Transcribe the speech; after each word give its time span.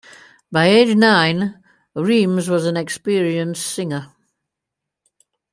By 0.51 0.65
age 0.65 0.95
nine, 0.95 1.61
Rimes 1.93 2.49
was 2.49 2.65
an 2.65 2.75
experienced 2.75 3.63
singer. 3.67 4.11